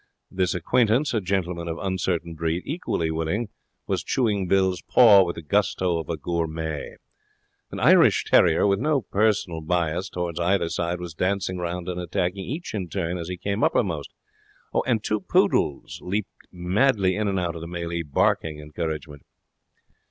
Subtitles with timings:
[0.31, 3.49] The acquaintance, a gentleman of uncertain breed, equally willing,
[3.85, 6.95] was chewing Bill's paw with the gusto of a gourmet.
[7.69, 12.45] An Irish terrier, with no personal bias towards either side, was dancing round and attacking
[12.45, 14.09] each in turn as he came uppermost.
[14.87, 19.21] And two poodles leaped madly in and out of the melee, barking encouragement.